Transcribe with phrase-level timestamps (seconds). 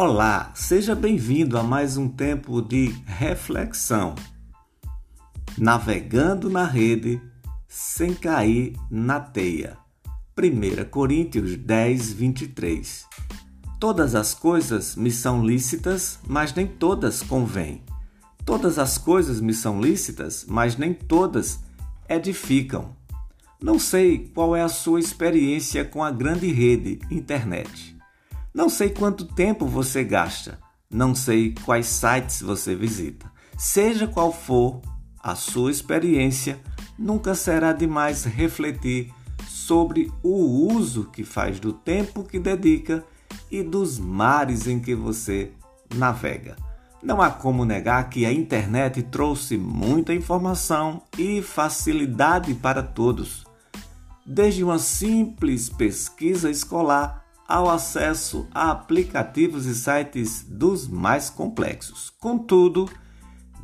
[0.00, 4.14] Olá, seja bem-vindo a mais um tempo de reflexão.
[5.58, 7.20] Navegando na rede
[7.66, 9.76] sem cair na teia.
[10.38, 13.06] 1 Coríntios 10, 23.
[13.80, 17.82] Todas as coisas me são lícitas, mas nem todas convêm.
[18.44, 21.58] Todas as coisas me são lícitas, mas nem todas
[22.08, 22.94] edificam.
[23.60, 27.97] Não sei qual é a sua experiência com a grande rede internet.
[28.58, 30.58] Não sei quanto tempo você gasta,
[30.90, 33.30] não sei quais sites você visita.
[33.56, 34.82] Seja qual for
[35.22, 36.58] a sua experiência,
[36.98, 39.14] nunca será demais refletir
[39.46, 43.04] sobre o uso que faz do tempo que dedica
[43.48, 45.52] e dos mares em que você
[45.94, 46.56] navega.
[47.00, 53.46] Não há como negar que a internet trouxe muita informação e facilidade para todos.
[54.26, 62.12] Desde uma simples pesquisa escolar ao acesso a aplicativos e sites dos mais complexos.
[62.20, 62.86] Contudo,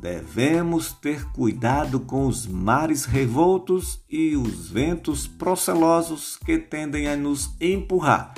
[0.01, 7.55] devemos ter cuidado com os mares revoltos e os ventos procelosos que tendem a nos
[7.61, 8.33] empurrar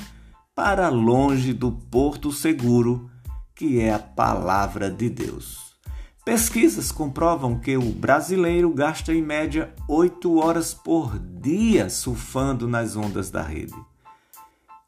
[0.53, 3.09] para longe do porto seguro
[3.55, 5.77] que é a palavra de Deus.
[6.25, 13.31] Pesquisas comprovam que o brasileiro gasta em média oito horas por dia surfando nas ondas
[13.31, 13.77] da rede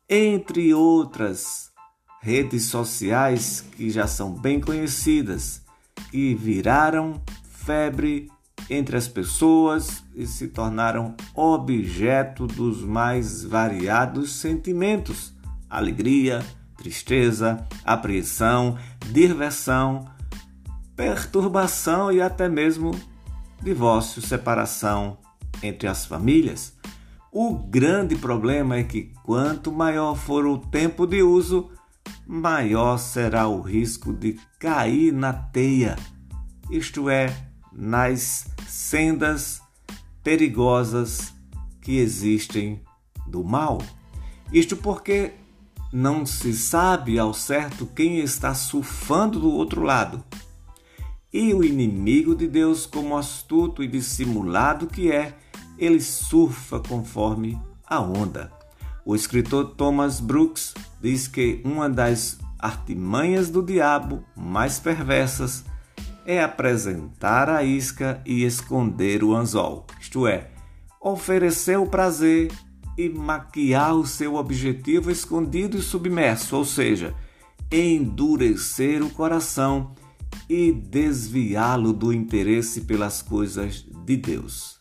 [0.08, 1.70] entre outras
[2.20, 5.62] redes sociais que já são bem conhecidas,
[6.10, 8.30] que viraram febre
[8.70, 15.34] entre as pessoas e se tornaram objeto dos mais variados sentimentos:
[15.68, 16.44] alegria,
[16.76, 18.78] tristeza, apreensão,
[19.10, 20.06] diversão,
[20.96, 22.92] perturbação e até mesmo
[23.62, 25.18] divórcio, separação
[25.62, 26.77] entre as famílias.
[27.30, 31.70] O grande problema é que quanto maior for o tempo de uso,
[32.26, 35.96] maior será o risco de cair na teia,
[36.70, 37.34] isto é,
[37.72, 39.60] nas sendas
[40.22, 41.34] perigosas
[41.82, 42.82] que existem
[43.26, 43.78] do mal.
[44.50, 45.32] Isto porque
[45.92, 50.24] não se sabe ao certo quem está surfando do outro lado.
[51.32, 55.36] E o inimigo de Deus, como astuto e dissimulado que é,
[55.78, 58.52] ele surfa conforme a onda.
[59.04, 65.64] O escritor Thomas Brooks diz que uma das artimanhas do diabo mais perversas
[66.26, 70.50] é apresentar a isca e esconder o anzol, isto é,
[71.00, 72.52] oferecer o prazer
[72.98, 77.14] e maquiar o seu objetivo escondido e submerso, ou seja,
[77.70, 79.94] endurecer o coração
[80.48, 84.77] e desviá-lo do interesse pelas coisas de Deus.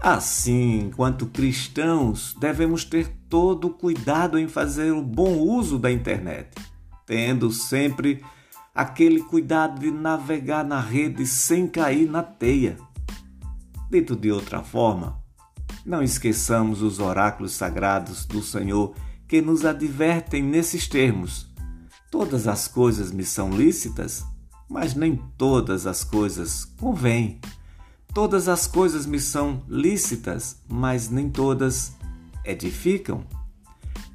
[0.00, 6.54] Assim, enquanto cristãos, devemos ter todo o cuidado em fazer o bom uso da internet,
[7.04, 8.24] tendo sempre
[8.72, 12.76] aquele cuidado de navegar na rede sem cair na teia.
[13.90, 15.20] Dito de outra forma,
[15.84, 18.94] não esqueçamos os oráculos sagrados do Senhor
[19.26, 21.50] que nos advertem nesses termos:
[22.08, 24.24] Todas as coisas me são lícitas,
[24.68, 27.40] mas nem todas as coisas convêm.
[28.12, 31.96] Todas as coisas me são lícitas, mas nem todas
[32.44, 33.24] edificam.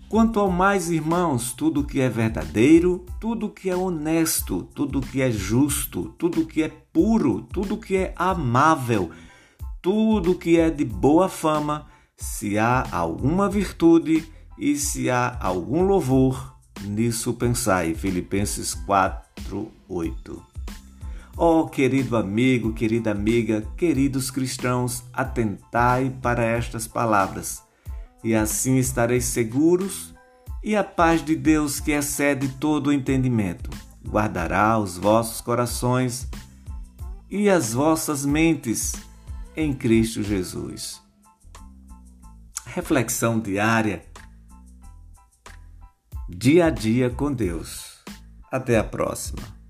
[0.09, 5.31] Quanto ao mais, irmãos, tudo que é verdadeiro, tudo que é honesto, tudo que é
[5.31, 9.09] justo, tudo que é puro, tudo que é amável,
[9.81, 14.23] tudo que é de boa fama, se há alguma virtude
[14.57, 17.95] e se há algum louvor, nisso pensai.
[17.95, 20.52] Filipenses 4, 8.
[21.35, 27.63] Oh, querido amigo, querida amiga, queridos cristãos, atentai para estas palavras,
[28.23, 30.13] e assim estareis seguros,
[30.63, 33.71] e a paz de Deus, que excede todo o entendimento,
[34.07, 36.27] guardará os vossos corações
[37.31, 38.93] e as vossas mentes
[39.55, 41.01] em Cristo Jesus.
[42.63, 44.05] Reflexão diária,
[46.29, 48.03] dia a dia com Deus.
[48.51, 49.62] Até a próxima.